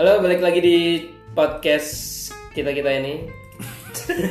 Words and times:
Halo, 0.00 0.16
balik 0.24 0.40
lagi 0.40 0.64
di 0.64 0.78
podcast 1.36 2.32
kita-kita 2.56 3.04
ini. 3.04 3.28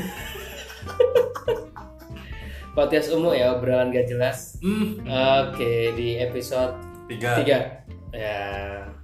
podcast 2.74 3.14
umum 3.14 3.38
ya, 3.38 3.54
obrolan 3.54 3.94
gak 3.94 4.10
jelas. 4.10 4.58
Hmm, 4.66 4.98
Oke, 5.06 5.94
di 5.94 6.18
episode 6.18 6.74
tiga. 7.06 7.46
3. 7.46 8.18
Ya, 8.18 8.42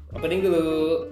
opening 0.10 0.42
dulu. 0.42 1.06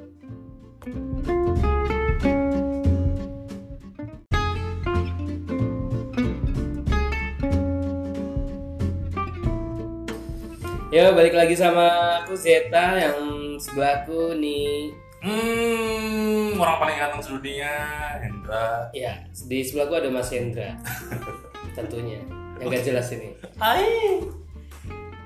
Yo, 10.90 11.14
balik 11.14 11.38
lagi 11.38 11.54
sama 11.54 12.26
aku 12.26 12.34
Zeta 12.34 12.98
yang 12.98 13.22
sebelahku 13.62 14.34
nih. 14.34 15.03
Hmm, 15.24 16.60
orang 16.60 16.84
paling 16.84 16.98
ganteng 17.00 17.24
sedunia, 17.24 17.72
Hendra. 18.20 18.92
Ya, 18.92 19.24
di 19.32 19.64
sebelahku 19.64 19.96
ada 19.96 20.12
Mas 20.12 20.28
Hendra. 20.36 20.76
Tentunya. 21.80 22.20
Yang 22.60 22.68
gak 22.68 22.84
jelas 22.92 23.08
ini. 23.16 23.32
Hai. 23.56 24.20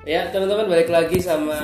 Ya, 0.06 0.30
teman-teman 0.30 0.70
balik 0.70 0.94
lagi 0.94 1.18
sama 1.18 1.58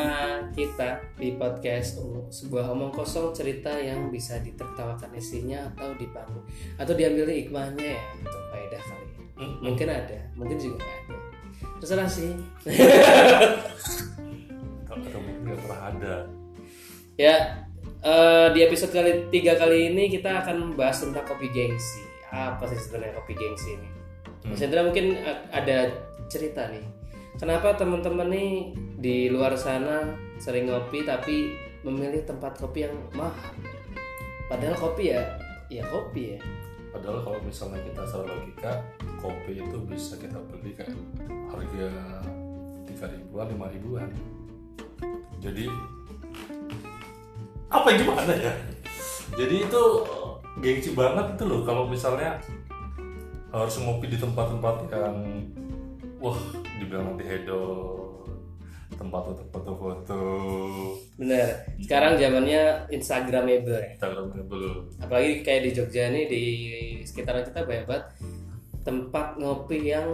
kita 0.49 0.97
di 1.15 1.37
podcast 1.37 2.01
sebuah 2.33 2.73
omong 2.73 2.89
kosong 2.89 3.37
cerita 3.37 3.69
yang 3.69 4.09
bisa 4.09 4.41
ditertawakan 4.41 5.13
isinya 5.13 5.70
atau 5.70 5.93
dipanggil 5.95 6.41
atau 6.81 6.91
diambil 6.97 7.29
hikmahnya 7.29 7.95
ya 7.95 8.03
untuk 8.17 8.43
faedah 8.49 8.81
kali. 8.81 9.07
ya. 9.13 9.21
Hmm. 9.37 9.55
Mungkin 9.61 9.87
ada, 9.93 10.20
mungkin 10.34 10.57
juga 10.57 10.81
nggak 10.81 10.99
ada. 11.05 11.17
Terserah 11.79 12.09
sih. 12.09 12.34
Atau 14.89 15.20
mungkin 15.21 15.41
nggak 15.47 15.59
pernah 15.63 15.81
ada. 15.93 16.15
Ya, 17.15 17.62
eh, 18.04 18.48
di 18.51 18.59
episode 18.62 18.91
kali 18.91 19.32
tiga 19.32 19.55
kali 19.55 19.90
ini 19.96 20.12
kita 20.12 20.43
akan 20.43 20.71
membahas 20.71 21.07
tentang 21.07 21.23
kopi 21.23 21.48
gengsi. 21.49 22.04
Apa 22.29 22.68
sih 22.68 22.77
sebenarnya 22.77 23.15
kopi 23.15 23.34
gengsi 23.34 23.79
ini? 23.79 23.90
Mas 24.43 24.59
Hendra 24.59 24.84
mungkin 24.84 25.15
ada 25.49 25.87
cerita 26.27 26.68
nih. 26.68 26.84
Kenapa 27.40 27.74
teman-teman 27.79 28.29
nih 28.29 28.51
di 28.99 29.18
luar 29.31 29.55
sana 29.57 30.13
sering 30.37 30.70
ngopi 30.70 31.01
tapi 31.07 31.55
memilih 31.81 32.21
tempat 32.27 32.59
kopi 32.59 32.85
yang 32.85 32.96
mahal? 33.15 33.55
Padahal 34.51 34.76
kopi 34.77 35.15
ya, 35.15 35.24
ya 35.71 35.81
kopi 35.90 36.37
ya. 36.37 36.40
Padahal 36.93 37.26
kalau 37.26 37.40
misalnya 37.41 37.81
kita 37.90 38.05
secara 38.05 38.29
logika, 38.29 38.74
kopi 39.18 39.57
itu 39.57 39.77
bisa 39.90 40.13
kita 40.21 40.37
beli 40.46 40.77
kan 40.77 40.93
harga 41.49 41.90
tiga 42.85 43.05
ribuan, 43.09 43.49
lima 43.49 43.68
ribuan. 43.74 44.09
Jadi 45.41 45.65
apa 47.74 47.88
gimana 47.98 48.34
ya? 48.38 48.54
Jadi 49.34 49.66
itu 49.66 49.84
gengsi 50.62 50.93
banget 50.93 51.34
itu 51.34 51.43
loh 51.49 51.66
kalau 51.66 51.90
misalnya 51.90 52.38
harus 53.49 53.76
ngopi 53.82 54.10
di 54.10 54.18
tempat-tempat 54.21 54.90
yang 54.93 55.18
wah 56.21 56.38
dibilang 56.77 57.13
nanti 57.13 57.26
hedon 57.26 58.13
tempat 58.93 59.24
untuk 59.34 59.48
foto-foto 59.49 60.21
Bener. 61.18 61.65
Sekarang 61.82 62.13
zamannya 62.18 62.90
Instagramable 62.93 63.74
ya. 63.74 63.90
Instagramable 63.98 64.94
Apalagi 65.02 65.41
kayak 65.41 65.62
di 65.66 65.72
Jogja 65.74 66.13
nih 66.13 66.25
di 66.30 66.44
sekitaran 67.02 67.46
kita 67.46 67.66
banyak 67.66 67.85
banget 67.90 68.06
tempat 68.85 69.38
ngopi 69.41 69.94
yang 69.94 70.08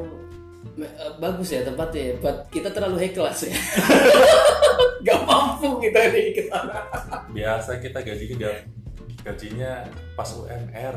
eh, 0.80 1.12
bagus 1.20 1.52
ya 1.52 1.68
tempatnya 1.68 2.02
ya. 2.02 2.14
Buat 2.24 2.38
kita 2.52 2.72
terlalu 2.72 2.96
high 3.04 3.14
class 3.16 3.44
ya. 3.48 3.56
Gak 5.10 5.22
mampu 5.24 5.70
kita 5.80 6.00
nih 6.10 6.26
ke 6.32 6.44
sana. 6.46 6.80
biasa 7.28 7.72
kita 7.78 8.00
gajinya 8.00 8.52
gajinya 9.20 9.72
pas 10.14 10.30
UMR 10.32 10.96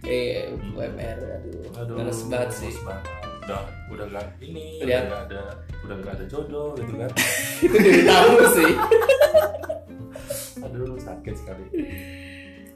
Eh, 0.00 0.46
UMR 0.68 1.18
aduh, 1.18 1.74
aduh 1.74 1.94
males 1.96 2.22
banget 2.24 2.50
sih. 2.52 2.72
banget. 2.80 3.04
udah 3.40 3.60
udah 3.88 4.06
nggak 4.08 4.26
ini 4.40 4.78
Lihat. 4.80 5.08
udah 5.08 5.08
nggak 5.08 5.22
ada 5.26 5.42
udah 5.80 5.96
nggak 5.98 6.14
ada 6.14 6.24
jodoh 6.26 6.68
gitu 6.74 6.92
kan 6.94 7.10
Itu 7.64 7.76
dari 7.76 8.02
tamu 8.04 8.38
sih. 8.52 8.72
aduh 10.64 10.94
sakit 10.96 11.34
sekali 11.34 11.64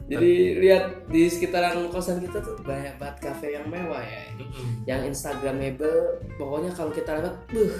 Jadi 0.03 0.31
lihat 0.59 0.83
di 1.07 1.25
sekitaran 1.25 1.87
kosan 1.87 2.19
kita 2.19 2.37
tuh 2.37 2.59
banyak 2.59 2.91
banget 2.97 3.17
kafe 3.23 3.55
yang 3.55 3.63
mewah 3.65 4.03
ya. 4.03 4.27
Mm-mm. 4.35 4.83
Yang 4.83 5.01
Instagramable, 5.09 5.95
pokoknya 6.35 6.75
kalau 6.75 6.91
kita 6.91 7.23
lewat, 7.23 7.39
buh, 7.47 7.71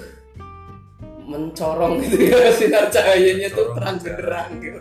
mencorong 1.24 1.98
gitu 1.98 2.28
ya 2.28 2.52
sinar 2.58 2.86
cahayanya 2.86 3.48
tuh 3.48 3.64
Mencorong 3.66 3.96
terang 3.96 3.96
aja. 3.96 4.04
benderang 4.06 4.50
gitu. 4.58 4.78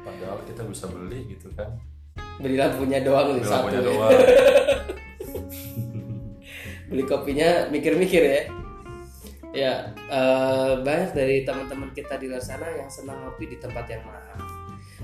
padahal 0.00 0.38
kita 0.44 0.62
bisa 0.64 0.84
beli 0.86 1.18
gitu 1.28 1.48
kan 1.52 1.70
Beli 2.36 2.56
lampunya 2.56 2.98
doang 3.00 3.34
nih 3.34 3.36
Beli 3.36 3.44
satu. 3.44 3.54
lampunya 3.68 3.76
ya. 3.76 3.84
doang 3.84 4.12
Beli 6.88 7.02
kopinya 7.04 7.48
mikir-mikir 7.68 8.22
ya. 8.24 8.42
Ya 9.50 9.72
eh, 9.92 10.72
banyak 10.76 11.10
dari 11.10 11.42
teman-teman 11.42 11.90
kita 11.90 12.14
di 12.16 12.26
luar 12.26 12.38
sana 12.40 12.66
yang 12.68 12.86
senang 12.86 13.18
ngopi 13.20 13.46
di 13.46 13.56
tempat 13.56 13.86
yang 13.86 14.02
mahal. 14.02 14.38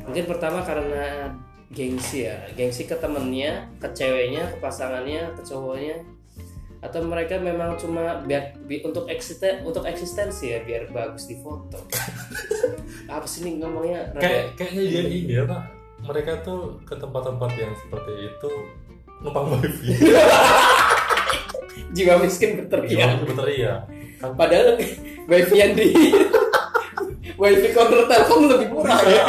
Mungkin 0.03 0.25
pertama 0.25 0.62
karena 0.62 1.31
gengsi 1.69 2.25
ya, 2.25 2.47
gengsi 2.55 2.87
ke 2.87 2.94
temennya, 2.94 3.71
ke 3.78 3.87
ceweknya, 3.88 4.47
ke 4.49 4.59
pasangannya, 4.59 5.34
ke 5.34 5.43
cowoknya, 5.43 5.99
atau 6.84 7.00
mereka 7.04 7.41
memang 7.41 7.75
cuma 7.81 8.20
biar 8.25 8.56
bi- 8.64 8.84
untuk 8.84 9.09
eksisten 9.09 9.64
untuk 9.64 9.84
eksistensi 9.88 10.53
ya 10.53 10.60
biar 10.62 10.92
bagus 10.92 11.26
di 11.26 11.37
foto. 11.41 11.81
Apa 13.12 13.25
sih 13.25 13.47
nih 13.47 13.62
ngomongnya? 13.62 14.12
Kayak 14.19 14.59
kayaknya 14.60 14.82
dia 14.84 15.03
ini 15.09 15.32
ya 15.32 15.42
pak 15.48 15.62
mereka 16.04 16.38
tuh 16.44 16.76
ke 16.84 16.94
tempat-tempat 16.94 17.50
yang 17.56 17.72
seperti 17.75 18.12
itu 18.31 18.50
numpang 19.25 19.48
wifi 19.56 19.97
jiwa 21.97 22.14
miskin 22.20 22.60
berteriak. 22.60 22.93
Iya, 22.93 23.08
berteriak 23.25 23.78
kan 24.20 24.32
Padahal 24.37 24.76
wifi 25.28 25.56
yang 25.56 25.72
di 25.76 25.93
wifi 27.41 27.69
counter 27.72 28.04
Telkom 28.08 28.48
lebih 28.48 28.69
murah 28.72 29.00
ya. 29.04 29.25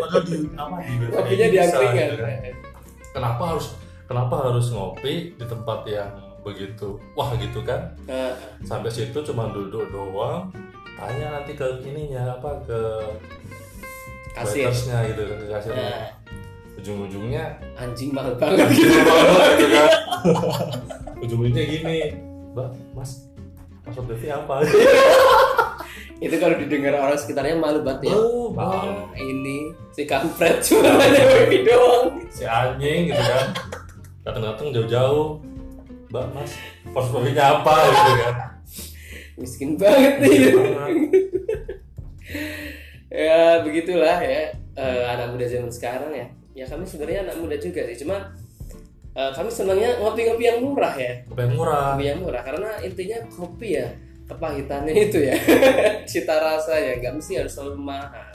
padahal 0.00 0.22
di 0.24 0.36
apa 0.56 0.76
di 0.84 0.94
wifi 1.12 1.34
di 1.52 1.58
angkringan. 1.60 2.08
gitu 2.12 2.22
kan. 2.24 2.36
kenapa 3.12 3.42
harus 3.52 3.66
kenapa 4.08 4.34
harus 4.48 4.66
ngopi 4.72 5.36
di 5.36 5.44
tempat 5.44 5.80
yang 5.88 6.12
begitu. 6.42 6.98
Wah 7.14 7.30
gitu 7.38 7.62
kan? 7.62 7.94
Nah, 8.06 8.34
sampai 8.66 8.90
situ 8.90 9.18
cuma 9.22 9.50
duduk 9.50 9.86
doang 9.90 10.50
tanya 10.92 11.34
nanti 11.40 11.58
ke 11.58 11.66
ininya 11.82 12.38
apa 12.38 12.50
ke 12.62 12.80
kasir. 14.38 14.70
waitersnya 14.70 14.98
gitu 15.10 15.22
ke 15.26 15.46
kasirnya. 15.50 15.82
Nah, 15.82 16.02
ujung-ujungnya 16.78 17.44
anjing 17.74 18.10
mahal 18.14 18.34
banget. 18.38 18.70
Gitu. 18.70 18.98
kan? 19.72 19.90
Ujung-ujungnya 21.22 21.64
gini 21.66 21.98
mbak 22.52 22.70
mas 22.94 23.26
password 23.82 24.14
wifi 24.14 24.28
apa? 24.30 24.62
Itu 26.22 26.38
kalau 26.38 26.54
didengar 26.54 26.94
orang 26.94 27.18
sekitarnya 27.18 27.58
malu 27.58 27.82
banget 27.82 28.10
ya. 28.10 28.14
oh 28.14 28.54
Wah, 28.54 28.86
malu. 28.86 29.10
ini 29.18 29.74
si 29.90 30.06
kampret 30.06 30.62
cuma 30.70 30.94
nanya 30.94 31.22
wifi 31.26 31.66
doang. 31.66 32.06
si 32.30 32.46
anjing 32.46 33.10
gitu 33.10 33.22
kan? 33.22 33.46
Datang-datang 34.22 34.70
jauh-jauh 34.70 35.42
mbak 36.12 36.26
mas 36.36 36.52
wifi-nya 36.92 37.44
apa 37.56 37.72
gitu 37.88 38.12
kan 38.20 38.34
Miskin 39.40 39.80
banget 39.80 40.20
nih. 40.20 40.52
Miskin 40.52 40.76
banget. 40.76 41.08
ya 43.24 43.64
begitulah 43.64 44.18
ya 44.20 44.52
eh, 44.76 45.02
anak 45.08 45.32
muda 45.32 45.48
zaman 45.48 45.72
sekarang 45.72 46.12
ya. 46.12 46.28
Ya 46.52 46.64
kami 46.68 46.84
sebenarnya 46.84 47.24
anak 47.24 47.40
muda 47.40 47.56
juga 47.56 47.80
sih, 47.88 48.04
cuma 48.04 48.28
eh, 49.16 49.32
kami 49.32 49.48
senangnya 49.48 49.96
ngopi-ngopi 50.04 50.44
yang 50.44 50.60
murah 50.60 50.94
ya. 50.94 51.24
Kopi 51.24 51.48
yang 51.48 51.54
murah 51.56 51.96
Kopi 51.96 52.04
yang 52.04 52.20
murah 52.20 52.42
karena 52.44 52.70
intinya 52.84 53.18
kopi 53.32 53.68
ya 53.80 53.88
kepahitannya 54.32 54.94
itu 54.96 55.18
ya 55.28 55.36
cita 56.10 56.36
rasa 56.40 56.78
ya 56.78 56.96
nggak 56.96 57.20
mesti 57.20 57.42
harus 57.42 57.52
selalu 57.52 57.76
mahal 57.84 58.32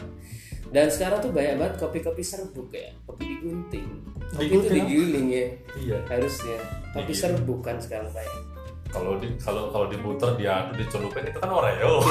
dan 0.69 0.91
sekarang 0.91 1.23
tuh 1.23 1.31
banyak 1.31 1.57
banget 1.57 1.75
kopi-kopi 1.79 2.21
serbuk 2.21 2.69
ya 2.75 2.91
kopi 3.07 3.23
digunting 3.25 3.87
kopi 4.35 4.45
itu 4.51 4.67
digiling 4.71 5.27
ya 5.31 5.45
iya. 5.79 5.97
harusnya. 6.11 6.57
Kopi 6.91 7.11
Digiling. 7.13 7.21
serbuk 7.37 7.59
kan 7.63 7.77
sekarang 7.79 8.11
banyak 8.11 8.57
kalau 8.87 9.19
di 9.19 9.27
kalau 9.37 9.69
kalau 9.71 9.87
diputer 9.91 10.29
diaduk 10.39 10.75
dicelupin 10.79 11.27
itu 11.27 11.39
kan 11.39 11.51
oreo. 11.51 11.99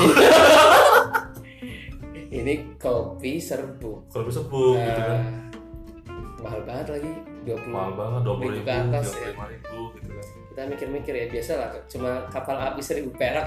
Ini 2.37 2.77
kopi 2.77 3.41
serbuk. 3.41 4.13
Kalau 4.13 4.25
bisa 4.29 4.45
sebut 4.45 4.77
gitu 4.77 5.01
kan. 5.01 5.21
Nah, 5.25 6.45
mahal 6.45 6.61
banget 6.69 6.87
lagi 7.01 7.13
20 7.49 7.73
mahal 7.73 7.93
banget 7.95 8.21
dua 8.27 8.35
puluh 8.37 8.53
Ribu 8.53 8.61
ribu 8.61 8.67
ke 8.67 8.73
atas 8.75 9.07
dua 9.09 9.19
ya. 9.19 9.29
lima 9.33 9.47
ribu 9.49 9.79
gitu 9.97 10.11
kan. 10.11 10.27
Kita 10.53 10.63
mikir-mikir 10.69 11.15
ya 11.15 11.27
biasa 11.33 11.53
lah 11.57 11.71
cuma 11.89 12.11
kapal 12.29 12.57
api 12.61 12.81
seribu 12.83 13.11
perak 13.17 13.45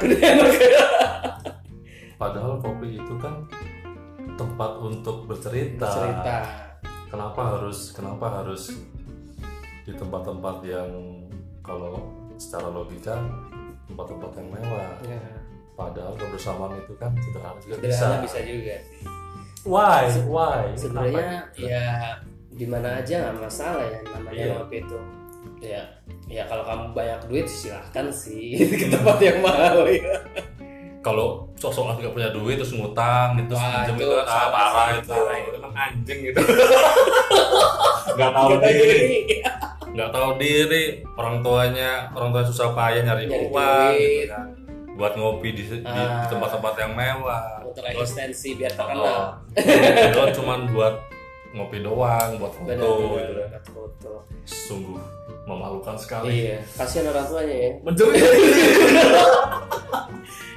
padahal 2.19 2.59
kopi 2.59 2.99
itu 2.99 3.13
kan 3.19 3.45
tempat 4.35 4.71
untuk 4.79 5.27
bercerita. 5.27 5.87
Cerita 5.87 6.68
kenapa 7.09 7.41
harus 7.57 7.91
kenapa 7.91 8.25
harus 8.41 8.73
di 9.83 9.93
tempat-tempat 9.97 10.61
yang 10.65 10.89
kalau 11.65 11.97
secara 12.37 12.69
logika 12.69 13.17
tempat-tempat 13.89 14.31
yang 14.37 14.47
mewah. 14.53 14.91
Ya, 15.01 15.21
padahal 15.73 16.13
kebersamaan 16.15 16.77
itu 16.77 16.93
kan 17.01 17.11
sederhana 17.17 17.57
juga 17.59 17.75
bisa 17.81 17.97
sederhana 17.97 18.17
bisa. 18.21 18.37
juga 18.45 18.75
sih. 18.85 19.01
Why? 19.65 20.03
Why? 20.29 20.63
sebenarnya 20.77 21.51
ya 21.57 21.87
di 22.49 22.65
mana 22.67 23.01
aja 23.03 23.27
nggak 23.27 23.37
masalah 23.43 23.83
ya 23.87 23.99
namanya 24.11 24.39
Iya. 24.39 24.53
ngopi 24.55 24.77
itu 24.83 24.99
ya 25.59 25.83
ya 26.27 26.43
kalau 26.47 26.63
kamu 26.63 26.85
banyak 26.95 27.19
duit 27.27 27.47
silahkan 27.47 28.07
sih 28.11 28.55
ke 28.79 28.87
tempat 28.91 29.19
yang 29.19 29.39
mahal 29.43 29.83
ya 29.87 30.15
kalau 30.99 31.47
sosok 31.55 31.95
nggak 31.95 32.11
punya 32.11 32.29
duit 32.29 32.59
terus 32.59 32.75
ngutang 32.75 33.39
gitu 33.39 33.55
Wah, 33.55 33.87
itu 33.87 33.95
itu 33.95 34.15
ah, 34.19 34.47
parah 34.51 34.87
itu 34.93 35.07
parah 35.07 35.35
itu 35.37 35.49
emang 35.55 35.73
anjing 35.73 36.19
gitu. 36.27 36.39
Nggak 38.09 38.31
tahu 38.33 38.51
diri. 38.59 38.99
nggak 39.89 40.09
tahu 40.11 40.29
diri. 40.35 40.83
Orang 41.15 41.39
tuanya 41.39 42.11
orang 42.11 42.29
tua 42.29 42.43
susah 42.43 42.73
payah 42.73 43.01
nyari, 43.01 43.25
Nyari 43.25 43.47
uang 43.47 43.55
duit. 43.55 43.95
gitu 43.95 44.27
kan. 44.27 44.47
Buat 44.95 45.13
ngopi 45.15 45.49
di, 45.55 45.63
di 45.63 45.77
Ah. 45.87 46.27
tempat-tempat 46.27 46.73
yang 46.77 46.91
mewah. 46.91 47.63
Untuk 47.63 47.85
eksistensi 47.85 48.59
biar 48.59 48.73
oh, 48.73 48.77
terkenal 48.77 49.19
itu 50.03 50.19
cuman 50.41 50.59
buat 50.69 50.95
ngopi 51.49 51.79
doang 51.79 52.29
buat 52.35 52.51
foto 52.51 52.67
gitu. 53.15 53.39
kan 53.47 53.63
foto. 53.65 54.11
Sungguh 54.43 54.99
memalukan 55.45 55.95
sekali. 55.95 56.43
Iya 56.45 56.59
kasihan 56.75 57.09
orang 57.09 57.25
tuanya 57.25 57.55
ya. 57.55 57.71
Menjerit 57.79 58.19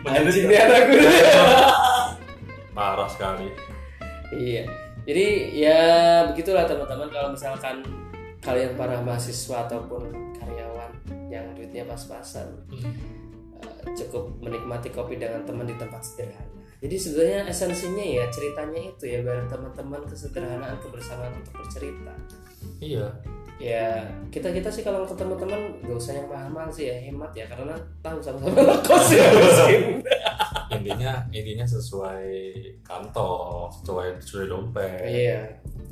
anjing 0.07 0.47
nih 0.51 0.59
anak 0.59 0.83
gue 0.91 1.03
parah 2.77 3.09
sekali. 3.11 3.47
Iya. 4.33 4.65
Jadi 5.03 5.27
ya 5.59 5.81
begitulah 6.31 6.65
teman-teman. 6.67 7.09
Kalau 7.11 7.29
misalkan 7.35 7.85
kalian 8.43 8.75
para 8.75 8.99
mahasiswa 9.03 9.71
ataupun 9.71 10.35
karyawan 10.39 10.93
yang 11.31 11.47
duitnya 11.55 11.87
pas-pasan 11.87 12.49
eh, 12.75 13.83
cukup 13.95 14.35
menikmati 14.43 14.91
kopi 14.91 15.19
dengan 15.19 15.47
teman 15.47 15.69
di 15.69 15.77
tempat 15.79 16.03
sederhana. 16.03 16.51
Jadi 16.83 16.97
sebenarnya 16.99 17.41
esensinya 17.47 18.03
ya 18.03 18.27
ceritanya 18.35 18.91
itu 18.91 19.05
ya 19.07 19.23
bareng 19.23 19.47
teman-teman 19.47 20.03
kesederhanaan 20.11 20.75
kebersamaan 20.83 21.31
untuk 21.39 21.63
bercerita. 21.63 22.11
iya 22.83 23.07
Ya 23.61 24.05
kita 24.33 24.49
kita 24.51 24.67
sih 24.73 24.83
kalau 24.83 25.07
ketemu 25.07 25.35
teman 25.39 25.61
gak 25.85 25.97
usah 25.97 26.13
yang 26.19 26.27
mahal-mahal 26.27 26.71
sih 26.73 26.89
ya 26.91 26.97
hemat 26.99 27.31
ya 27.31 27.47
karena 27.47 27.77
tahu 28.03 28.19
sama-sama 28.19 28.75
kos 28.87 29.15
ya 29.15 29.29
intinya 30.73 31.21
intinya 31.31 31.63
sesuai 31.69 32.33
kantong 32.83 33.69
sesuai 33.83 34.19
sesuai 34.19 34.47
dompet 34.51 35.05
Iya. 35.05 35.41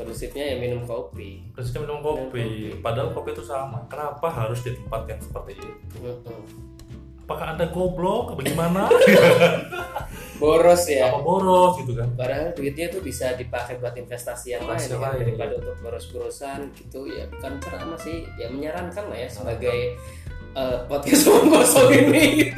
Prinsipnya 0.01 0.45
ya 0.51 0.57
minum 0.57 0.89
kopi. 0.89 1.45
Prinsipnya 1.53 1.85
minum 1.85 2.01
kopi, 2.01 2.73
padahal 2.81 3.12
kopi 3.12 3.37
itu 3.37 3.45
sama. 3.45 3.85
Kenapa 3.85 4.33
harus 4.33 4.65
di 4.65 4.73
tempat 4.73 5.05
yang 5.05 5.21
seperti 5.21 5.61
itu? 5.61 5.69
Mm-mm. 6.01 6.69
Apakah 7.31 7.55
anda 7.55 7.71
goblok? 7.71 8.35
Bagaimana? 8.43 8.91
Boros 10.43 10.82
ya. 10.91 11.15
Apa 11.15 11.23
boros 11.23 11.79
gitu 11.79 11.94
kan? 11.94 12.11
Padahal 12.19 12.50
duitnya 12.59 12.91
tuh 12.91 13.06
bisa 13.06 13.38
dipakai 13.38 13.79
buat 13.79 13.94
investasi 13.94 14.59
yang 14.59 14.67
lain 14.67 14.82
ya, 14.82 14.99
kan? 14.99 15.15
lain, 15.15 15.31
daripada 15.31 15.55
untuk 15.62 15.77
boros-borosan 15.79 16.75
gitu 16.75 17.06
ya 17.06 17.31
bukan 17.31 17.62
ceramah 17.62 17.94
sih 18.03 18.27
ya 18.35 18.50
menyarankan 18.50 19.15
lah 19.15 19.19
ya 19.21 19.29
sebagai 19.31 19.94
eh, 20.59 20.79
podcast 20.91 21.23
omong 21.31 21.55
kosong 21.55 21.91
ini 21.94 22.50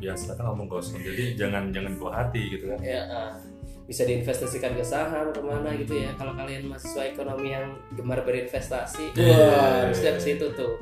Biasa 0.00 0.32
kan 0.32 0.48
ngomong 0.48 0.72
kosong, 0.72 0.96
jadi 1.04 1.36
jangan 1.36 1.68
jangan 1.68 1.92
buah 2.00 2.14
hati 2.24 2.56
gitu 2.56 2.72
kan? 2.72 2.78
ya 2.80 3.02
eh, 3.04 3.30
bisa 3.84 4.06
diinvestasikan 4.08 4.72
ke 4.72 4.84
saham 4.86 5.34
ke 5.34 5.42
mana 5.44 5.74
gitu 5.76 6.00
ya 6.00 6.14
kalau 6.16 6.32
kalian 6.32 6.64
mahasiswa 6.70 7.02
ekonomi 7.12 7.52
yang 7.52 7.76
gemar 7.98 8.22
berinvestasi 8.24 9.12
Iya. 9.18 9.36
wah 9.36 9.70
harusnya 9.84 10.16
ke 10.16 10.22
situ 10.22 10.46
tuh 10.56 10.78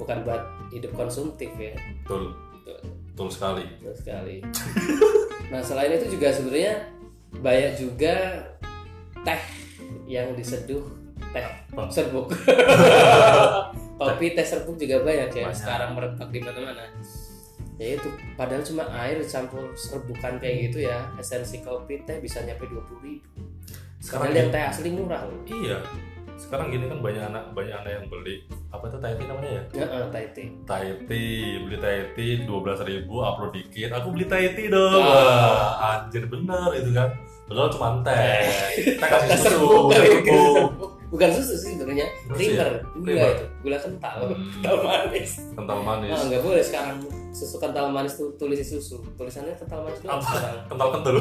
bukan 0.00 0.24
buat 0.24 0.42
hidup 0.70 0.92
konsumtif 0.94 1.50
ya 1.52 1.74
Betul, 2.02 2.30
Betul. 2.54 2.78
betul 3.10 3.28
sekali. 3.28 3.64
Betul 3.76 3.94
sekali. 3.96 4.36
nah 5.52 5.60
selain 5.60 5.92
itu 5.92 6.14
juga 6.14 6.30
sebenarnya 6.30 6.74
banyak 7.32 7.72
juga 7.76 8.14
teh 9.20 9.40
yang 10.06 10.32
diseduh 10.32 10.82
teh 11.30 11.46
serbuk. 11.88 12.30
Kopi 14.00 14.32
teh 14.32 14.42
serbuk 14.42 14.74
juga 14.74 15.02
banyak 15.02 15.30
ya 15.30 15.44
Banyak. 15.46 15.58
sekarang 15.58 15.90
merebak 15.92 16.28
di 16.30 16.40
mana-mana. 16.40 16.86
Ya 17.76 17.96
itu 17.96 18.08
padahal 18.34 18.60
cuma 18.60 18.84
air 18.94 19.16
dicampur 19.16 19.72
serbukan 19.72 20.36
kayak 20.36 20.68
gitu 20.68 20.84
ya 20.84 21.08
esensi 21.16 21.60
kopi 21.60 22.04
teh 22.04 22.20
bisa 22.20 22.40
nyampe 22.40 22.64
dua 22.64 22.84
puluh 22.84 23.00
ribu. 23.02 23.28
Sekarang 23.98 24.32
Padahal 24.32 24.38
yang 24.38 24.48
teh 24.50 24.62
asli 24.64 24.88
murah 24.90 25.22
loh. 25.24 25.40
iya. 25.46 25.78
Sekarang 26.40 26.72
gini 26.72 26.88
kan 26.88 26.98
banyak 26.98 27.20
anak 27.22 27.44
banyak 27.52 27.74
anak 27.76 27.90
yang 27.92 28.06
beli 28.08 28.40
apa 28.70 28.88
itu 28.88 28.96
Thai 28.96 29.12
tea 29.12 29.26
namanya 29.28 29.50
ya? 29.50 29.62
Ya, 29.76 29.86
Thai 30.08 30.24
tea. 30.32 30.48
Thai 30.64 30.86
tea, 31.04 31.60
beli 31.60 31.76
Thai 31.76 31.96
tea 32.16 32.48
dua 32.48 32.58
belas 32.64 32.80
ribu, 32.80 33.20
upload 33.20 33.52
dikit. 33.52 33.92
Aku 33.92 34.08
beli 34.10 34.24
Thai 34.24 34.56
tea 34.56 34.72
dong. 34.72 35.04
Ah. 35.04 35.04
Wah, 35.04 35.70
anjir 36.00 36.24
bener 36.24 36.70
itu 36.74 36.90
kan. 36.90 37.12
Padahal 37.44 37.68
cuma 37.68 37.88
teh. 38.00 38.46
Teh 38.96 39.08
kasih 39.10 39.36
susu, 39.36 39.90
gitu. 39.90 40.40
Bukan 41.10 41.26
susu 41.34 41.58
sih 41.58 41.74
sebenarnya, 41.74 42.06
sih 42.38 42.54
creamer, 42.54 42.70
ya? 42.70 42.86
gula 42.94 43.02
Creamer. 43.02 43.30
itu, 43.34 43.44
gula 43.66 43.78
kental, 43.82 44.16
Hmm. 44.30 44.46
kental 44.54 44.76
manis. 44.78 45.30
Kental 45.58 45.78
manis. 45.82 46.10
Nah, 46.14 46.22
nggak 46.30 46.42
boleh 46.46 46.62
sekarang 46.62 46.96
susu 47.34 47.56
kental 47.58 47.86
manis 47.90 48.14
tuh 48.14 48.30
tulis 48.38 48.62
susu. 48.62 49.02
Tulisannya 49.18 49.58
kental 49.58 49.82
manis 49.82 49.98
doang 50.00 50.22
sekarang. 50.22 50.62
Kental 50.70 50.88
kental. 50.94 51.14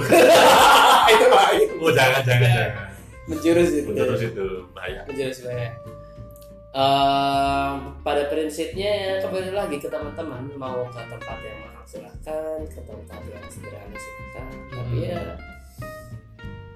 itu 1.12 1.26
bahaya. 1.28 1.66
Oh 1.82 1.90
jangan 1.90 2.22
jangan 2.22 2.42
jangan. 2.46 2.70
Menjurus 3.30 3.70
itu. 3.72 3.88
Menjurus 3.88 4.22
itu 4.26 4.46
bahaya. 4.74 5.02
Menjurus 5.06 5.40
bahaya. 5.46 5.72
Ehm, 6.70 7.74
pada 8.02 8.30
prinsipnya 8.30 8.90
ya 8.90 9.14
kembali 9.20 9.52
lagi 9.52 9.78
ke 9.78 9.90
teman-teman 9.90 10.54
mau 10.54 10.86
ke 10.86 11.02
tempat 11.02 11.38
yang 11.42 11.58
mahal 11.60 11.82
silahkan 11.82 12.62
ke 12.64 12.78
tempat 12.86 13.22
yang 13.26 13.42
sederhana 13.50 13.98
silahkan 13.98 14.46
tapi 14.70 14.94
Hmm. 14.94 15.10
ya 15.10 15.22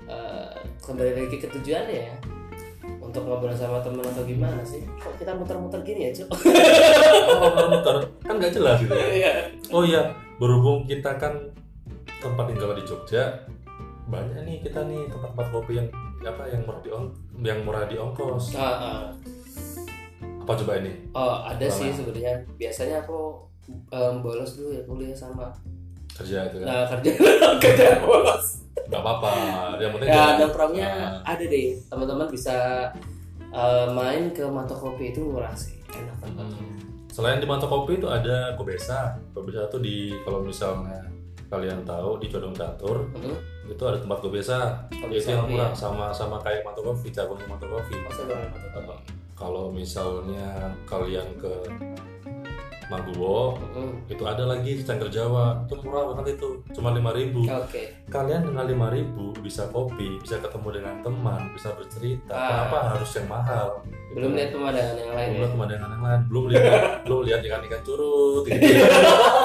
eh, 0.07 0.49
kembali 0.81 1.11
lagi 1.15 1.37
ke 1.37 1.45
tujuannya 1.47 2.09
ya 2.09 2.15
untuk 2.97 3.21
ngobrol 3.21 3.53
sama 3.53 3.85
teman 3.85 4.01
atau 4.01 4.25
gimana 4.25 4.65
sih 4.65 4.81
kok 4.97 5.13
kita 5.15 5.37
muter-muter 5.37 5.85
gini 5.85 6.09
ya 6.09 6.11
cuk 6.17 6.29
Oh 7.37 7.69
muter 7.69 7.95
kan 8.19 8.33
nggak 8.35 8.49
jelas 8.51 8.81
gitu 8.81 8.91
ya. 8.91 9.07
Iya. 9.13 9.31
Oh 9.69 9.85
iya 9.85 10.09
berhubung 10.35 10.89
kita 10.89 11.21
kan 11.21 11.53
tempat 12.17 12.49
tinggal 12.49 12.73
di 12.73 12.81
Jogja 12.81 13.45
banyak 14.03 14.41
nih 14.41 14.57
kita 14.59 14.81
nih 14.83 15.05
tempat-tempat 15.05 15.47
kopi 15.53 15.77
yang 15.77 15.87
apa 16.25 16.43
yang 16.47 16.61
murah 16.63 16.79
di 16.79 16.89
ong 16.89 17.05
yang 17.39 17.59
murah 17.61 17.83
di 17.85 17.95
ongkos. 17.95 18.53
Ah, 18.53 18.75
ah. 18.79 19.01
Apa 20.39 20.51
coba 20.55 20.75
ini? 20.77 20.91
Oh 21.11 21.39
ada 21.39 21.65
sih 21.65 21.89
sebenarnya. 21.89 22.43
Biasanya 22.55 23.01
aku 23.01 23.47
em, 23.89 24.13
bolos 24.19 24.55
dulu 24.55 24.69
ya 24.71 24.83
kuliah 24.83 25.13
sama 25.13 25.47
Kerja 26.13 26.45
itu 26.45 26.61
kan. 26.61 26.67
nah, 26.67 26.83
kerja 26.85 27.11
kerja 27.63 27.85
bolos. 27.99 28.61
Nggak 28.85 29.01
apa-apa. 29.01 29.31
Yang 29.77 29.91
penting 29.97 30.09
Ya 30.09 30.23
nongkrongnya 30.37 30.85
Ah. 30.85 31.13
ada 31.25 31.43
deh. 31.43 31.73
Teman-teman 31.87 32.27
bisa 32.27 32.55
eh, 33.49 33.87
main 33.89 34.29
ke 34.29 34.43
mata 34.45 34.73
kopi 34.73 35.09
itu 35.09 35.21
murah 35.23 35.53
sih. 35.53 35.79
Enak 35.89 36.15
banget. 36.19 36.45
Hmm. 36.49 36.77
Selain 37.07 37.37
di 37.37 37.45
mata 37.45 37.65
kopi 37.65 37.97
itu 37.97 38.09
ada 38.09 38.53
Kobesa. 38.53 39.13
Kobesa 39.31 39.69
itu 39.69 39.77
di 39.77 39.97
kalau 40.21 40.41
misalnya 40.41 41.05
kalian 41.53 41.79
tahu 41.83 42.17
di 42.17 42.27
Condong 42.27 42.51
Catur 42.51 43.05
Hmm. 43.13 43.37
itu 43.63 43.83
ada 43.83 43.95
tempat. 43.95 44.17
Kobesa, 44.19 44.59
Itu 44.89 45.29
yang 45.29 45.45
murah 45.45 45.69
sama 45.71 46.09
sama 46.09 46.35
kayak 46.37 46.63
mata 46.63 46.79
kopi, 46.79 47.07
cabang 47.09 47.37
mata 47.45 47.63
kopi. 47.63 47.93
Masa 47.99 48.23
bareng 48.23 48.49
mata 48.49 48.69
kopi. 48.73 48.95
Kalau 49.33 49.69
misalnya 49.69 50.49
kalian 50.83 51.27
ke 51.35 51.51
Maguwo 52.85 53.55
Hmm. 53.73 53.95
itu 54.05 54.21
ada 54.21 54.43
lagi 54.45 54.75
di 54.75 54.83
Cangkir 54.83 55.07
Jawa 55.09 55.55
itu 55.65 55.79
murah 55.81 56.13
banget 56.13 56.35
itu 56.35 56.47
cuma 56.69 56.91
5000 56.91 57.47
Oke. 57.47 57.89
kalian 58.05 58.43
dengan 58.43 58.67
5000 58.67 59.07
bisa 59.39 59.65
kopi 59.67 60.19
bisa 60.19 60.37
ketemu 60.37 60.67
dengan 60.73 60.95
teman 60.99 61.47
bisa 61.49 61.71
bercerita 61.71 62.35
Ah. 62.35 62.67
kenapa 62.67 62.77
harus 62.93 63.09
yang 63.15 63.27
mahal 63.27 63.67
Belum 64.13 64.35
lihat 64.35 64.51
pemandangan 64.51 64.95
yang 64.95 65.09
lain 65.09 65.25
belum 65.25 65.33
ya. 65.33 65.39
lihat 65.39 65.51
pemandangan 65.55 65.89
yang 65.89 66.03
lain 66.03 66.21
belum 66.27 66.43
lihat 66.45 66.63
belum 67.07 67.19
lihat 67.23 67.39
ikan 67.41 67.61
ikan 67.63 67.81
curut 67.81 68.43
gitu. 68.45 68.61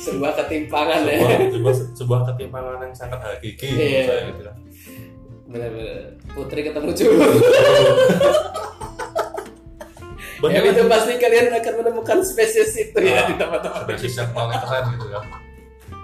Sebuah 0.00 0.32
ketimpangan 0.34 1.00
ya. 1.04 1.16
sebuah, 1.20 1.50
sebuah, 1.50 1.74
sebuah 1.94 2.20
ketimpangan 2.26 2.80
yang 2.80 2.94
sangat 2.94 3.20
hakiki 3.20 3.68
Iya. 3.68 4.00
saya 4.02 4.20
gitu 4.26 4.42
kan. 4.42 4.56
Bener-bener. 5.46 6.16
Putri 6.30 6.60
ketemu 6.62 6.90
curut. 6.90 7.32
banyak 10.40 10.62
Ya 10.64 10.72
itu 10.72 10.82
pasti 10.86 11.12
kalian 11.16 11.52
akan 11.52 11.72
menemukan 11.76 12.18
spesies 12.22 12.72
itu 12.74 12.98
ya 12.98 13.12
Ah. 13.18 13.26
di 13.28 13.34
tempat-tempat. 13.36 13.80
spesies 13.84 14.14
yang 14.16 14.30
paling 14.30 14.56
keren 14.58 14.84
gitu 14.90 15.06
kan 15.10 15.24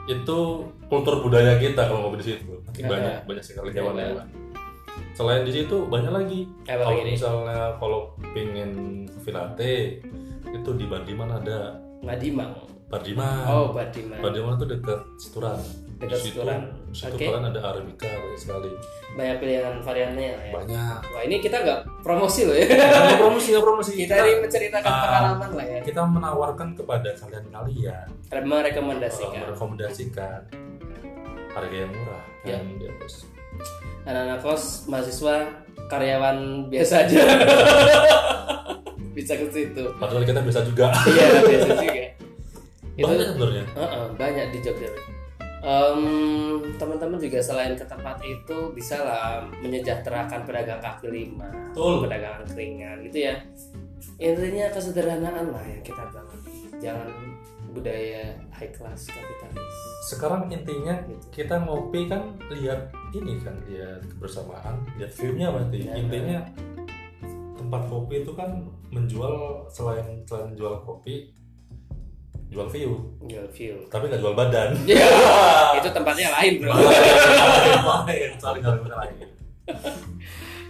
itu 0.06 0.38
kultur 0.86 1.18
budaya 1.18 1.56
kita 1.56 1.82
kalau 1.82 2.06
ngopi 2.06 2.20
di 2.20 2.26
situ 2.28 2.52
Ya. 2.76 2.84
banyak 2.86 3.14
banyak 3.24 3.42
sekali 3.42 3.72
Ya. 3.72 3.80
hewan-hewan 3.80 4.28
selain 5.12 5.42
di 5.42 5.52
situ 5.54 5.76
banyak 5.82 6.12
lagi 6.12 6.40
kalau 6.62 7.00
misalnya 7.00 7.58
kalau 7.74 8.00
pingin 8.30 8.70
kopi 9.08 9.30
latte 9.32 9.72
itu 10.46 10.70
di 10.74 10.84
Bardiman 10.84 11.30
ada 11.32 11.80
Madimang. 11.98 12.52
Bardiman 12.86 13.42
Oh, 13.44 13.66
Badiman. 13.70 14.18
Bardiman 14.20 14.54
itu 14.54 14.66
dekat 14.68 15.00
Situran 15.16 15.58
Dekat 15.96 16.12
Di 16.14 16.22
situ- 16.22 16.38
Situran. 16.38 16.60
di 16.86 16.94
situ 16.94 17.16
kalian 17.16 17.44
ada 17.46 17.60
arabica 17.66 18.04
banyak 18.06 18.36
sekali 18.36 18.70
Banyak 19.12 19.36
pilihan 19.40 19.74
variannya 19.80 20.28
ya. 20.28 20.52
banyak 20.52 20.96
Wah, 21.08 21.22
ini 21.22 21.36
kita 21.38 21.56
nggak 21.58 21.80
promosi 22.00 22.44
loh 22.44 22.52
ya. 22.52 22.68
nggak 22.68 23.18
promosi 23.18 23.46
nggak 23.50 23.64
promosi 23.64 23.90
kita 23.96 24.14
ini 24.18 24.32
menceritakan 24.38 24.86
Ah. 24.86 25.00
pengalaman 25.02 25.50
lah 25.52 25.66
ya. 25.66 25.80
kita 25.82 26.00
menawarkan 26.04 26.68
kepada 26.74 27.10
kalian 27.12 27.44
kalian 27.48 28.06
Merekomendasikan. 28.28 29.40
merekomendasikan 29.40 30.40
harga 31.50 31.74
yang 31.74 31.90
murah 31.90 32.22
Ya. 32.44 32.54
kan 32.54 32.76
dia 32.76 32.92
bos 32.94 33.14
anak-anak 34.04 34.38
kos 34.38 34.64
mahasiswa 34.86 35.36
karyawan 35.88 36.38
biasa 36.68 36.94
aja 37.02 37.18
bisa 39.16 39.32
ke 39.34 39.48
situ 39.48 39.82
padahal 39.96 40.22
kita 40.22 40.38
bisa 40.40 40.60
juga 40.62 40.92
iya 41.08 41.40
biasa 41.40 41.68
juga 41.74 42.04
itu 42.96 43.04
banyak 43.04 43.28
sebenarnya. 43.30 43.64
Heeh, 43.76 44.04
banyak 44.16 44.46
di 44.50 44.58
Jogja. 44.60 44.90
Em, 45.60 46.02
teman-teman 46.78 47.18
juga 47.18 47.42
selain 47.42 47.74
ke 47.74 47.82
tempat 47.82 48.22
itu 48.22 48.70
bisa 48.70 49.02
lah 49.02 49.42
menyejahterakan 49.58 50.46
pedagang 50.46 50.78
kaki 50.78 51.08
lima 51.10 51.48
Betul. 51.72 52.06
pedagang 52.06 52.38
angkringan 52.40 52.96
gitu 53.02 53.18
ya. 53.26 53.34
Intinya 54.16 54.66
kesederhanaan 54.70 55.50
lah 55.50 55.64
yang 55.66 55.82
kita 55.82 56.06
bangun. 56.08 56.40
Jangan 56.78 57.08
budaya 57.72 58.32
high 58.48 58.72
class 58.72 59.10
kapitalis. 59.10 59.76
Sekarang 60.06 60.48
intinya 60.48 60.96
Gitu. 61.04 61.44
kita 61.44 61.60
ngopi 61.60 62.08
kan 62.08 62.32
lihat 62.48 62.88
ini 63.12 63.36
kan 63.42 63.52
lihat 63.68 64.00
kebersamaan 64.06 64.80
lihat 64.96 65.12
view-nya 65.12 65.52
berarti. 65.52 65.78
Ya. 65.84 65.92
intinya 65.98 66.38
tempat 67.58 67.82
kopi 67.90 68.22
itu 68.22 68.32
kan 68.32 68.64
menjual 68.88 69.66
selain 69.68 70.22
selain 70.24 70.54
jual 70.54 70.80
kopi 70.86 71.34
jual 72.56 72.68
view. 72.72 72.90
Jual 73.28 73.48
view. 73.52 73.76
Tapi 73.92 74.08
nggak 74.08 74.20
jual 74.24 74.32
badan. 74.32 74.72
Ya, 74.88 75.04
itu 75.78 75.88
tempatnya 75.92 76.32
lain 76.32 76.64
bro. 76.64 76.72
Lain 76.72 78.30
sorry 78.40 78.64
nggak 78.64 78.80
bener 78.80 78.96
lagi 78.96 79.14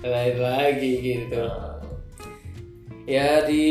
lain 0.02 0.36
lagi 0.42 0.92
gitu. 0.98 1.46
Ya 3.06 3.46
di 3.46 3.64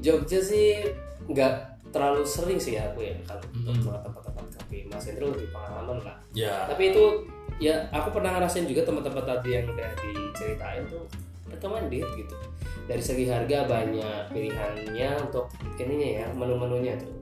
Jogja 0.00 0.40
sih 0.40 0.80
nggak 1.28 1.84
terlalu 1.92 2.24
sering 2.24 2.56
sih 2.56 2.80
aku 2.80 3.04
ya 3.04 3.14
kalau 3.28 3.44
untuk 3.52 3.92
ke 3.92 3.98
tempat-tempat 4.08 4.44
kopi 4.56 4.78
Mas 4.88 5.04
Hendro 5.04 5.28
lebih 5.36 5.52
pengalaman 5.52 6.00
lah. 6.00 6.16
Ya 6.32 6.64
tapi 6.64 6.96
itu 6.96 7.28
ya 7.60 7.92
aku 7.92 8.08
pernah 8.16 8.40
ngerasain 8.40 8.64
juga 8.64 8.88
teman-teman 8.88 9.20
tadi 9.20 9.52
yang 9.52 9.68
udah 9.68 9.90
diceritain 10.00 10.88
tuh 10.88 11.04
recommended 11.48 12.06
gitu. 12.18 12.36
Dari 12.84 13.02
segi 13.02 13.24
harga 13.30 13.70
banyak 13.70 14.34
pilihannya 14.34 15.10
untuk 15.30 15.46
ininya 15.78 16.08
ya 16.22 16.26
menu-menunya 16.34 16.98
tuh. 16.98 17.14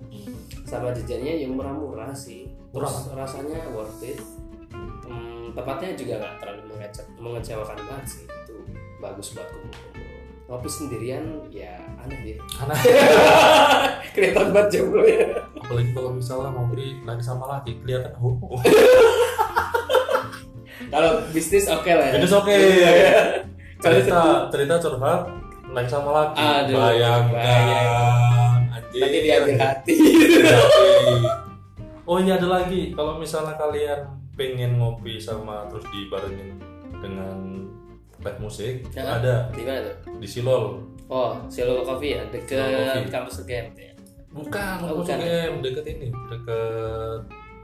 Sama 0.64 0.92
jajannya 0.92 1.44
yang 1.44 1.52
murah-murah 1.54 2.12
sih. 2.16 2.48
Terus 2.72 3.12
rasanya 3.12 3.68
worth 3.72 4.00
it. 4.04 4.20
Hmm, 5.04 5.52
tempatnya 5.56 5.96
juga 5.96 6.20
nggak 6.20 6.34
terlalu 6.40 6.62
mengece- 6.76 7.08
mengecewakan 7.16 7.78
banget 7.88 8.06
sih. 8.18 8.24
Itu 8.24 8.54
bagus 9.00 9.36
buat 9.36 9.48
kumpul-kumpul. 9.48 10.06
Ngopi 10.48 10.68
sendirian 10.68 11.24
ya 11.52 11.76
aneh 12.00 12.18
deh. 12.24 12.38
Karena 12.48 12.74
kelihatan 14.16 14.48
banget 14.56 14.80
jomblo 14.80 15.04
ya 15.04 15.28
apalagi 15.68 15.92
kalau 15.92 16.16
misalnya 16.16 16.48
ngopi 16.56 16.96
lagi 17.04 17.20
sama 17.20 17.44
laki 17.44 17.76
kelihatan 17.84 18.16
homo 18.16 18.56
kalau 20.92 21.20
bisnis 21.36 21.68
oke 21.68 21.92
lah 21.92 22.08
ya. 22.08 22.12
Itu 22.16 22.32
oke. 22.32 22.48
Kalau 22.48 23.47
cerita 23.78 24.20
cerita 24.48 24.74
curhat 24.78 25.20
lagi 25.68 25.86
sama 25.86 26.10
laki 26.10 26.40
Aduh, 26.40 26.74
bayangkan. 26.74 27.28
bayang. 27.30 28.60
anjir. 28.70 29.00
nanti 29.00 29.18
diambil 29.20 29.56
hati. 29.58 29.94
Oh 32.02 32.16
iya 32.16 32.34
ada 32.34 32.48
lagi. 32.50 32.90
Kalau 32.90 33.16
misalnya 33.16 33.52
kalian 33.54 34.00
pengen 34.32 34.80
ngopi 34.80 35.20
sama 35.20 35.68
terus 35.68 35.84
dibarengin 35.88 36.56
dengan 36.96 37.36
live 38.18 38.40
musik 38.40 38.80
Ya. 38.90 39.20
ada. 39.20 39.52
Di 39.52 39.62
mana 39.62 39.84
tuh? 39.84 39.96
Di 40.16 40.24
Silol. 40.26 40.80
Oh 41.06 41.36
Silo 41.46 41.84
Coffee 41.84 42.16
ya? 42.16 42.22
Deket 42.26 42.56
Coffee. 42.58 43.12
kampus 43.12 43.44
UGM 43.44 43.66
tuh 43.72 43.82
ya? 43.82 43.94
Bukan 44.28 44.76
Oh, 44.82 44.88
oh, 44.88 44.96
bukan. 44.98 45.16
deket 45.60 45.84
ini 45.86 46.08
deket 46.26 47.20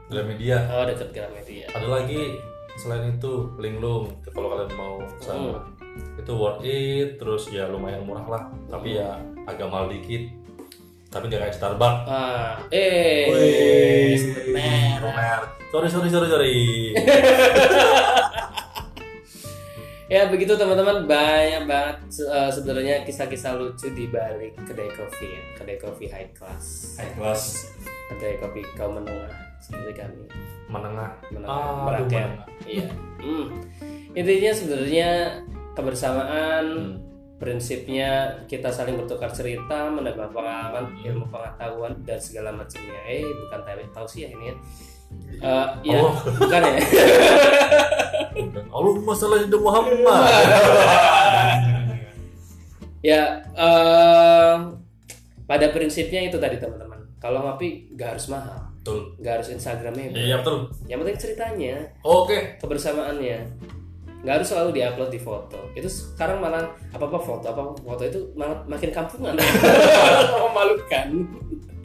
Gramedia. 0.07 0.57
Oh 0.69 0.85
deket 0.85 1.09
Gramedia. 1.09 1.65
Ada 1.73 1.87
lagi 1.89 2.37
selain 2.77 3.17
itu 3.17 3.49
linglung. 3.57 4.13
Kalau 4.27 4.53
kalian 4.53 4.71
mau 4.77 5.01
sama 5.17 5.65
itu 6.15 6.31
worth 6.33 6.61
it 6.63 7.17
terus 7.17 7.47
ya 7.49 7.67
lumayan 7.67 8.03
murah 8.03 8.25
lah. 8.25 8.43
Tapi 8.67 8.97
ya 8.97 9.19
agak 9.45 9.67
mahal 9.67 9.87
dikit. 9.89 10.29
Tapi 11.09 11.31
nggak 11.31 11.47
kayak 11.47 11.55
Starbucks. 11.55 12.07
Ah 12.07 12.59
eh. 12.69 13.31
Wih, 13.31 14.19
sorry 15.71 15.87
sorry 15.87 16.09
sorry 16.11 16.27
sorry. 16.27 16.57
Ya 20.05 20.29
begitu 20.29 20.53
teman-teman. 20.53 21.09
Banyak 21.09 21.65
banget 21.65 21.97
eh, 22.21 22.49
sebenarnya 22.53 23.01
kisah-kisah 23.09 23.57
lucu 23.57 23.89
di 23.89 24.05
balik 24.05 24.53
kedai 24.61 24.85
kopi 24.93 25.33
ya. 25.33 25.41
Kedai 25.57 25.77
kopi 25.81 26.05
high 26.05 26.29
class. 26.29 26.93
High 27.01 27.13
class. 27.17 27.73
Kedai 28.13 28.37
kopi 28.37 28.61
kaum 28.77 29.01
menengah. 29.01 29.33
Seperti 29.57 29.97
kami. 29.97 30.29
Menengah. 30.69 31.09
Menengah 31.33 31.49
Ah, 31.49 31.89
merakyat 31.89 32.31
iya. 32.65 32.89
Hmm. 33.21 33.49
intinya 34.13 34.51
sebenarnya 34.53 35.09
kebersamaan 35.75 36.65
Hmm. 36.65 36.97
prinsipnya 37.35 38.31
kita 38.47 38.71
saling 38.71 38.95
bertukar 38.95 39.27
cerita 39.27 39.91
menambah 39.91 40.31
pengalaman 40.31 40.95
ilmu 41.03 41.27
pengetahuan 41.27 41.91
dan 42.01 42.15
segala 42.15 42.47
macamnya. 42.49 42.95
Eh 43.05 43.27
bukan 43.27 43.59
tahu 43.59 43.79
tausiah 43.91 44.31
ini 44.31 44.49
ya. 44.49 44.55
Eh, 45.43 45.67
ya 45.91 45.99
Oh. 45.99 46.15
bukan 46.15 46.61
ya? 46.63 46.75
Allahumma 48.71 49.11
salli 49.13 49.43
ala 49.43 49.57
Muhammad. 49.59 50.21
Ya 53.05 53.37
eh, 53.53 54.55
pada 55.45 55.65
prinsipnya 55.69 56.25
itu 56.25 56.41
tadi 56.41 56.57
teman-teman. 56.57 56.97
Kalau 57.21 57.45
ngopi 57.45 57.93
nggak 57.93 58.17
harus 58.17 58.33
mahal. 58.33 58.65
Betul. 58.81 59.13
Nggak 59.21 59.33
harus 59.37 59.49
instagramnya. 59.53 60.09
Iya 60.09 60.41
betul. 60.41 60.73
Yang 60.89 60.99
penting 61.05 61.17
ceritanya. 61.21 61.75
Oke. 62.01 62.57
Kebersamaannya 62.57 63.37
nggak 64.25 64.41
harus 64.41 64.49
selalu 64.49 64.69
diupload 64.73 65.13
di 65.13 65.21
foto. 65.21 65.69
Itu 65.77 65.85
sekarang 65.85 66.41
malah 66.41 66.65
apa 66.89 67.05
apa 67.05 67.19
foto 67.21 67.45
apa 67.45 67.61
foto 67.77 68.01
itu 68.01 68.19
malah 68.33 68.65
makin 68.65 68.89
kampungan. 68.89 69.37
Memalukan. 70.49 71.07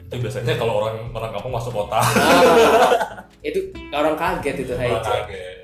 Itu 0.09 0.15
biasanya 0.17 0.57
kalau 0.57 0.81
orang 0.81 1.13
orang 1.13 1.29
kampung 1.37 1.53
masuk 1.53 1.69
kota. 1.69 2.01
Ah, 2.01 3.21
itu 3.45 3.69
orang 3.93 4.17
kaget 4.17 4.65
itu 4.65 4.73
hai. 4.73 4.89
Orang 4.89 5.05
kaget. 5.05 5.57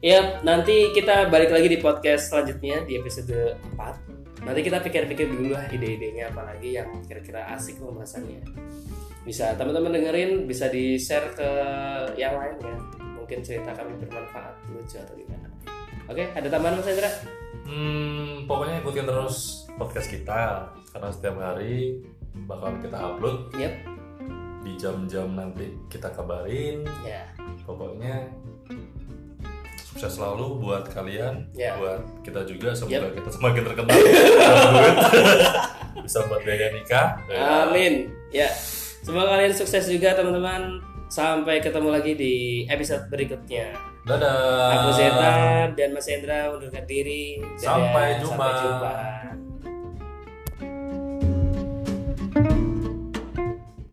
Ya 0.00 0.38
nanti 0.46 0.94
kita 0.94 1.26
balik 1.34 1.50
lagi 1.50 1.66
di 1.66 1.82
podcast 1.82 2.30
selanjutnya 2.30 2.86
di 2.86 2.94
episode 2.96 3.58
4 3.76 4.46
nanti 4.46 4.64
kita 4.64 4.80
pikir-pikir 4.80 5.28
dulu 5.28 5.52
lah 5.52 5.68
ide-idenya 5.68 6.32
apalagi 6.32 6.78
yang 6.78 6.88
kira-kira 7.10 7.50
asik 7.58 7.82
pembahasannya. 7.82 8.46
Bisa 9.26 9.52
teman-teman 9.58 9.98
dengerin 9.98 10.46
bisa 10.46 10.70
di 10.70 10.94
share 10.94 11.34
ke 11.34 11.50
yang 12.14 12.38
lain 12.38 12.56
ya 12.62 12.76
mungkin 13.18 13.42
cerita 13.42 13.74
kami 13.74 13.98
bermanfaat 13.98 14.54
lucu 14.72 14.96
atau 14.96 15.12
gimana 15.18 15.49
oke 16.10 16.24
ada 16.34 16.48
tambahan 16.50 16.74
mas 16.76 16.86
Hendra? 16.90 17.10
Hmm, 17.64 18.44
pokoknya 18.50 18.82
ikutin 18.82 19.06
terus 19.06 19.36
podcast 19.78 20.10
kita 20.10 20.66
karena 20.90 21.08
setiap 21.08 21.36
hari 21.38 22.02
bakal 22.46 22.74
kita 22.82 22.98
upload. 22.98 23.54
Yep. 23.54 23.74
Di 24.60 24.72
jam-jam 24.76 25.32
nanti 25.32 25.72
kita 25.86 26.10
kabarin. 26.10 26.82
ya. 27.00 27.24
Pokoknya 27.62 28.26
sukses 29.78 30.18
selalu 30.18 30.60
buat 30.60 30.84
kalian, 30.90 31.46
Ya. 31.54 31.78
buat 31.78 32.02
kita 32.22 32.44
juga 32.44 32.74
semoga 32.74 33.10
kita 33.10 33.30
semakin 33.30 33.62
terkenal, 33.66 33.96
bisa 36.04 36.18
buat 36.26 36.42
biaya 36.42 36.74
nikah. 36.74 37.08
amin. 37.66 38.10
Ya. 38.30 38.50
Semoga 39.00 39.38
kalian 39.38 39.54
sukses 39.54 39.86
juga 39.86 40.14
teman-teman. 40.14 40.82
Sampai 41.10 41.58
ketemu 41.58 41.90
lagi 41.90 42.14
di 42.14 42.34
episode 42.70 43.10
berikutnya 43.10 43.74
Dadah. 44.00 44.80
Aku 44.80 44.88
Zeta 44.96 45.32
dan 45.76 45.90
Mas 45.92 46.08
Hendra 46.08 46.48
undurkan 46.48 46.84
diri. 46.88 47.36
Dadah, 47.36 47.60
Sampai 47.60 48.16
jumpa. 48.16 48.32
Sampai 48.32 48.60
jumpa. 48.64 48.90